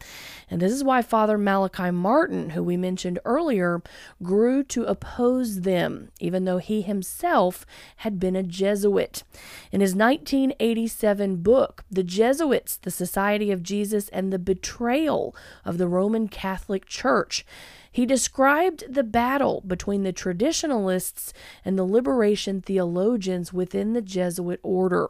[0.49, 3.81] And this is why Father Malachi Martin, who we mentioned earlier,
[4.21, 7.65] grew to oppose them, even though he himself
[7.97, 9.23] had been a Jesuit.
[9.71, 15.87] In his 1987 book, The Jesuits, the Society of Jesus and the betrayal of the
[15.87, 17.45] Roman Catholic Church.
[17.89, 21.31] He described the battle between the traditionalists
[21.63, 25.07] and the liberation theologians within the Jesuit order,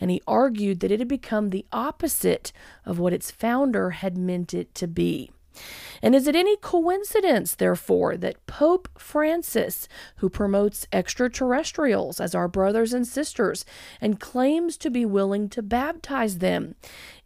[0.00, 2.52] and he argued that it had become the opposite
[2.86, 5.32] of what its founder had meant it to be.
[6.02, 12.92] And is it any coincidence, therefore, that Pope Francis, who promotes extraterrestrials as our brothers
[12.92, 13.64] and sisters
[14.00, 16.74] and claims to be willing to baptize them,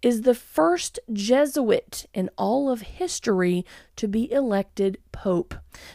[0.00, 3.64] is the first Jesuit in all of history
[3.96, 5.54] to be elected Pope?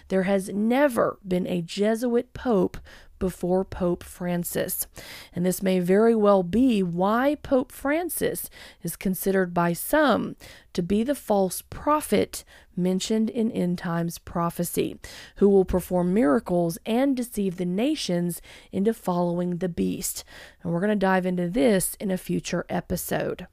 [0.09, 2.77] There has never been a Jesuit Pope
[3.24, 4.86] before Pope Francis.
[5.34, 8.49] And this may very well be why Pope Francis
[8.82, 10.36] is considered by some
[10.74, 12.43] to be the false prophet
[12.76, 14.99] mentioned in end times prophecy,
[15.38, 18.41] who will perform miracles and deceive the nations
[18.74, 20.26] into following the beast.
[20.61, 23.47] And we're going to dive into this in a future episode.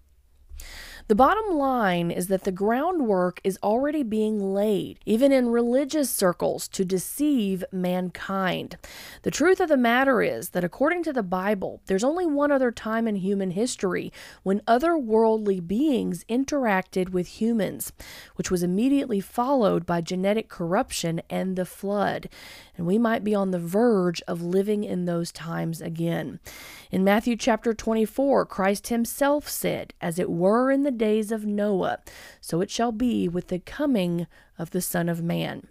[1.09, 6.69] The bottom line is that the groundwork is already being laid, even in religious circles,
[6.69, 8.77] to deceive mankind.
[9.23, 12.71] The truth of the matter is that according to the Bible, there's only one other
[12.71, 17.93] time in human history when otherworldly beings interacted with humans,
[18.37, 22.29] which was immediately followed by genetic corruption and the flood.
[22.77, 26.41] And we might be on the verge of living in those times again.
[26.91, 31.99] In Matthew chapter 24, Christ himself said, As it were in the days of Noah,
[32.41, 34.27] so it shall be with the coming
[34.59, 35.67] of the Son of Man.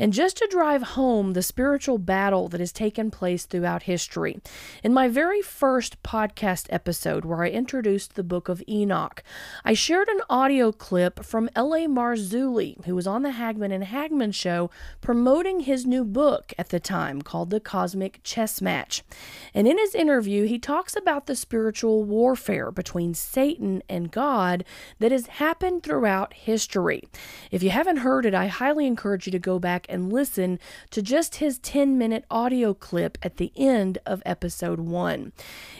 [0.00, 4.40] And just to drive home the spiritual battle that has taken place throughout history,
[4.82, 9.22] in my very first podcast episode where I introduced the book of Enoch,
[9.62, 11.86] I shared an audio clip from L.A.
[11.86, 14.70] Marzulli, who was on the Hagmann and Hagmann show
[15.02, 19.04] promoting his new book at the time called The Cosmic Chess Match.
[19.52, 24.64] And in his interview, he talks about the spiritual warfare between Satan and God
[24.98, 27.02] that has happened throughout history.
[27.50, 30.58] If you haven't heard it, I highly encourage you to go back and listen
[30.90, 35.32] to just his 10 minute audio clip at the end of episode 1.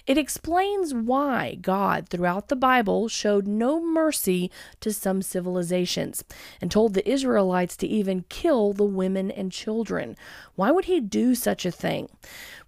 [0.06, 4.50] It explains why God, throughout the Bible, showed no mercy
[4.80, 6.24] to some civilizations
[6.60, 10.16] and told the Israelites to even kill the women and children.
[10.56, 12.08] Why would he do such a thing?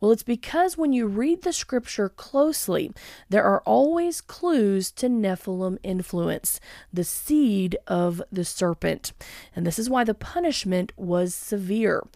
[0.00, 2.92] Well, it's because when you read the scripture closely,
[3.28, 6.58] there are always clues to Nephilim influence,
[6.92, 9.12] the seed of the serpent.
[9.54, 12.06] And this is why the punishment was severe.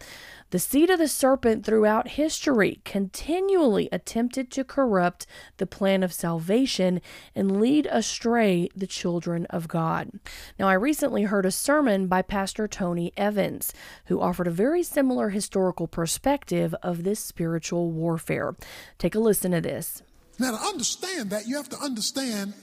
[0.49, 7.01] The seed of the serpent throughout history continually attempted to corrupt the plan of salvation
[7.35, 10.09] and lead astray the children of God.
[10.57, 13.73] Now, I recently heard a sermon by Pastor Tony Evans,
[14.05, 18.55] who offered a very similar historical perspective of this spiritual warfare.
[18.97, 20.01] Take a listen to this.
[20.39, 22.53] Now, to understand that, you have to understand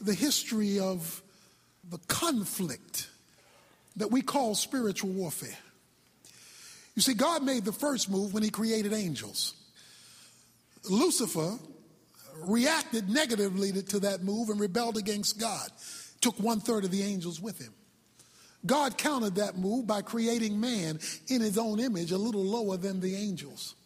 [0.00, 1.22] the history of
[1.90, 3.10] the conflict
[3.96, 5.58] that we call spiritual warfare.
[6.98, 9.54] You see, God made the first move when he created angels.
[10.90, 11.56] Lucifer
[12.38, 15.70] reacted negatively to that move and rebelled against God,
[16.20, 17.72] took one third of the angels with him.
[18.66, 22.98] God countered that move by creating man in his own image, a little lower than
[22.98, 23.76] the angels.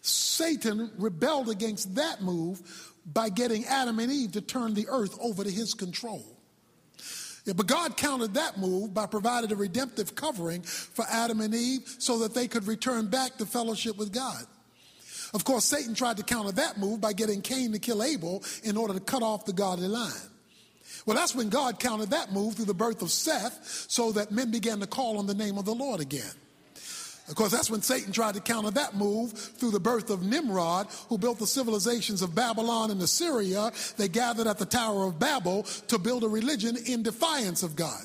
[0.00, 2.60] Satan rebelled against that move
[3.06, 6.35] by getting Adam and Eve to turn the earth over to his control.
[7.46, 11.82] Yeah, but God countered that move by providing a redemptive covering for Adam and Eve
[11.98, 14.44] so that they could return back to fellowship with God.
[15.32, 18.76] Of course, Satan tried to counter that move by getting Cain to kill Abel in
[18.76, 20.12] order to cut off the godly line.
[21.04, 24.50] Well, that's when God countered that move through the birth of Seth so that men
[24.50, 26.32] began to call on the name of the Lord again.
[27.28, 30.86] Of course, that's when Satan tried to counter that move through the birth of Nimrod,
[31.08, 33.72] who built the civilizations of Babylon and Assyria.
[33.96, 38.02] They gathered at the Tower of Babel to build a religion in defiance of God.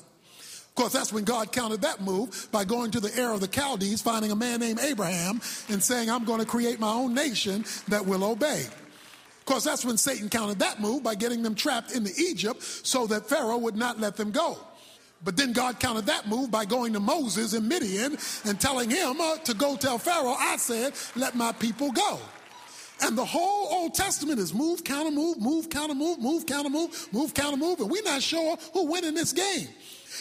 [0.72, 3.46] Of course, that's when God countered that move by going to the Ur of the
[3.46, 7.64] Chaldees, finding a man named Abraham, and saying, I'm going to create my own nation
[7.88, 8.62] that will obey.
[8.62, 13.06] Of course, that's when Satan countered that move by getting them trapped into Egypt so
[13.08, 14.56] that Pharaoh would not let them go.
[15.24, 19.20] But then God countered that move by going to Moses in Midian and telling him
[19.20, 22.18] uh, to go tell Pharaoh, I said, let my people go.
[23.02, 27.08] And the whole Old Testament is move, counter move, move, counter move, move, counter move,
[27.12, 29.68] move, counter move, and we're not sure who win in this game.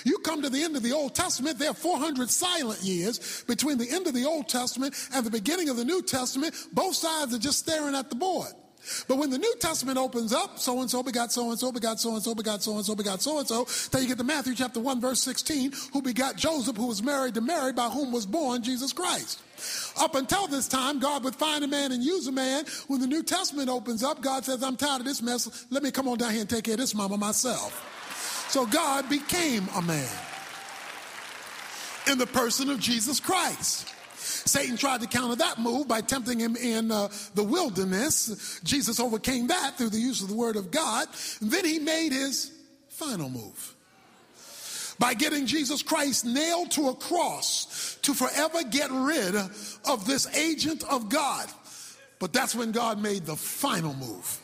[0.03, 3.77] You come to the end of the Old Testament, there are 400 silent years between
[3.77, 6.55] the end of the Old Testament and the beginning of the New Testament.
[6.73, 8.51] Both sides are just staring at the board.
[9.07, 11.99] But when the New Testament opens up, so and so begot so and so begot
[11.99, 14.23] so and so begot so and so begot so and so, then you get to
[14.23, 18.11] Matthew chapter 1, verse 16, who begot Joseph, who was married to Mary, by whom
[18.11, 19.39] was born Jesus Christ.
[19.99, 22.65] Up until this time, God would find a man and use a man.
[22.87, 25.65] When the New Testament opens up, God says, I'm tired of this mess.
[25.69, 28.47] Let me come on down here and take care of this mama myself.
[28.49, 30.09] So God became a man
[32.09, 33.87] in the person of Jesus Christ.
[34.21, 38.59] Satan tried to counter that move by tempting him in uh, the wilderness.
[38.63, 41.07] Jesus overcame that through the use of the word of God.
[41.41, 42.51] And then he made his
[42.89, 43.75] final move
[44.99, 50.83] by getting Jesus Christ nailed to a cross to forever get rid of this agent
[50.83, 51.49] of God.
[52.19, 54.39] But that's when God made the final move.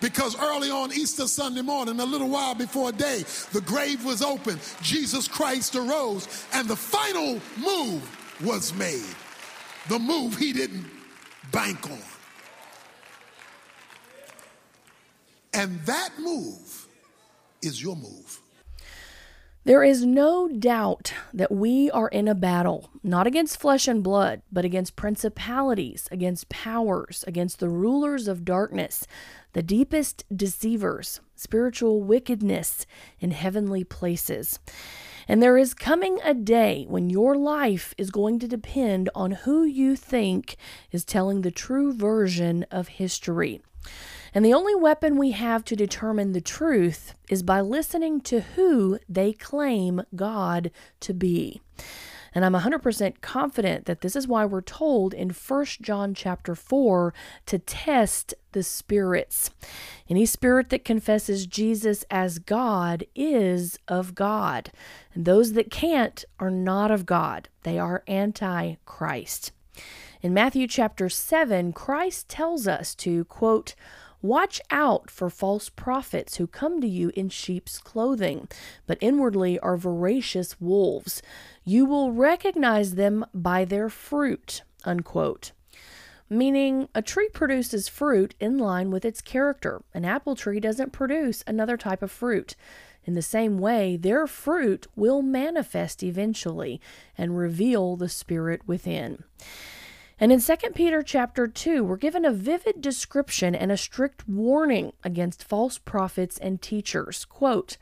[0.00, 4.58] Because early on Easter Sunday morning, a little while before day, the grave was open,
[4.82, 9.14] Jesus Christ arose, and the final move was made.
[9.88, 10.86] The move he didn't
[11.52, 11.98] bank on.
[15.54, 16.86] And that move
[17.62, 18.40] is your move.
[19.64, 24.42] There is no doubt that we are in a battle, not against flesh and blood,
[24.52, 29.08] but against principalities, against powers, against the rulers of darkness,
[29.54, 32.86] the deepest deceivers, spiritual wickedness
[33.18, 34.60] in heavenly places.
[35.28, 39.64] And there is coming a day when your life is going to depend on who
[39.64, 40.56] you think
[40.92, 43.60] is telling the true version of history.
[44.32, 48.98] And the only weapon we have to determine the truth is by listening to who
[49.08, 50.70] they claim God
[51.00, 51.60] to be.
[52.36, 57.14] And I'm 100% confident that this is why we're told in 1 John chapter 4
[57.46, 59.50] to test the spirits.
[60.10, 64.70] Any spirit that confesses Jesus as God is of God.
[65.14, 67.48] And those that can't are not of God.
[67.62, 69.52] They are anti Christ.
[70.20, 73.74] In Matthew chapter 7, Christ tells us to, quote,
[74.26, 78.48] Watch out for false prophets who come to you in sheep's clothing,
[78.84, 81.22] but inwardly are voracious wolves.
[81.64, 84.62] You will recognize them by their fruit.
[84.84, 85.52] Unquote.
[86.28, 89.82] Meaning, a tree produces fruit in line with its character.
[89.94, 92.56] An apple tree doesn't produce another type of fruit.
[93.04, 96.80] In the same way, their fruit will manifest eventually
[97.16, 99.22] and reveal the spirit within.
[100.18, 104.94] And in 2 Peter chapter 2, we're given a vivid description and a strict warning
[105.04, 107.26] against false prophets and teachers.
[107.26, 107.76] Quote,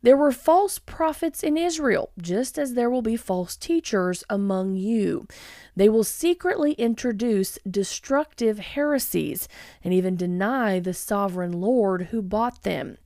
[0.00, 5.26] there were false prophets in Israel, just as there will be false teachers among you.
[5.74, 9.48] They will secretly introduce destructive heresies
[9.82, 12.98] and even deny the sovereign Lord who bought them.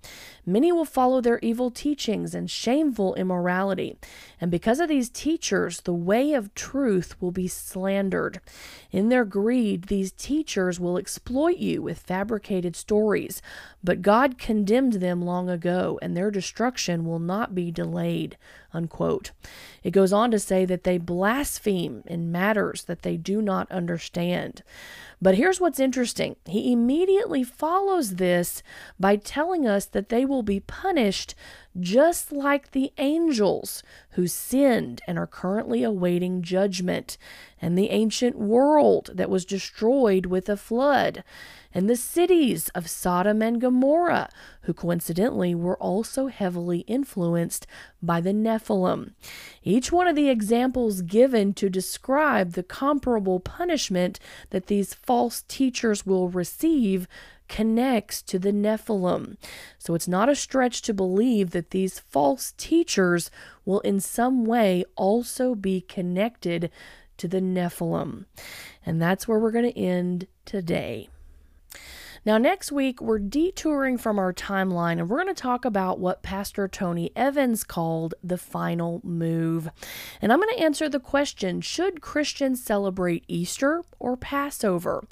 [0.45, 3.97] Many will follow their evil teachings and shameful immorality.
[4.41, 8.41] And because of these teachers, the way of truth will be slandered.
[8.91, 13.41] In their greed, these teachers will exploit you with fabricated stories.
[13.85, 18.37] But God condemned them long ago, and their destruction will not be delayed.
[18.75, 19.33] Unquote.
[19.83, 24.63] It goes on to say that they blaspheme in matters that they do not understand.
[25.21, 28.63] But here's what's interesting he immediately follows this
[28.99, 31.35] by telling us that they will be punished
[31.79, 37.17] just like the angels who sinned and are currently awaiting judgment,
[37.61, 41.23] and the ancient world that was destroyed with a flood
[41.75, 44.29] and the cities of Sodom and Gomorrah,
[44.63, 47.67] who coincidentally were also heavily influenced
[48.03, 49.13] by the Nephilim.
[49.63, 54.19] Each one of the examples given to describe the comparable punishment
[54.51, 57.09] that these false teachers will receive
[57.49, 59.37] connects to the Nephilim.
[59.79, 63.31] So it's not a stretch to believe that these false teachers
[63.67, 66.71] will in some way also be connected
[67.19, 68.25] to the Nephilim.
[68.87, 71.09] And that's where we're going to end today.
[72.25, 76.23] Now, next week, we're detouring from our timeline and we're going to talk about what
[76.23, 79.69] Pastor Tony Evans called the final move.
[80.21, 85.05] And I'm going to answer the question should Christians celebrate Easter or Passover?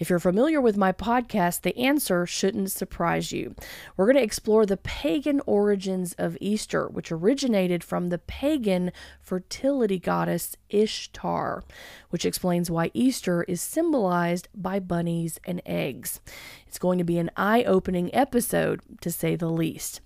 [0.00, 3.54] If you're familiar with my podcast, the answer shouldn't surprise you.
[3.96, 9.98] We're going to explore the pagan origins of Easter, which originated from the pagan fertility
[9.98, 11.64] goddess Ishtar,
[12.08, 16.22] which explains why Easter is symbolized by bunnies and eggs.
[16.66, 20.00] It's going to be an eye opening episode, to say the least.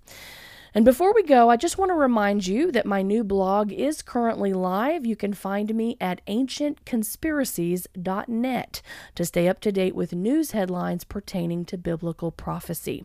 [0.76, 4.02] And before we go, I just want to remind you that my new blog is
[4.02, 5.06] currently live.
[5.06, 8.82] You can find me at ancientconspiracies.net
[9.14, 13.04] to stay up to date with news headlines pertaining to biblical prophecy.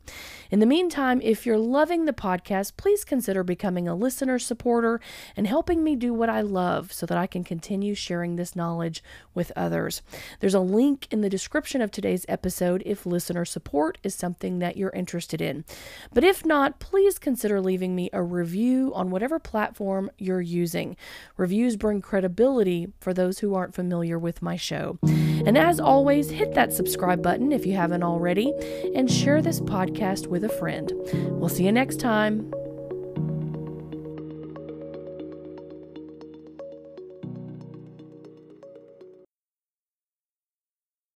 [0.49, 4.99] In the meantime, if you're loving the podcast, please consider becoming a listener supporter
[5.37, 9.03] and helping me do what I love so that I can continue sharing this knowledge
[9.35, 10.01] with others.
[10.39, 14.75] There's a link in the description of today's episode if listener support is something that
[14.75, 15.65] you're interested in.
[16.11, 17.19] But if not, please
[17.59, 20.95] consider leaving me a review on whatever platform you're using.
[21.37, 24.97] Reviews bring credibility for those who aren't familiar with my show.
[25.03, 28.53] And as always, hit that subscribe button if you haven't already
[28.95, 30.91] and share this podcast with a friend.
[31.39, 32.51] We'll see you next time.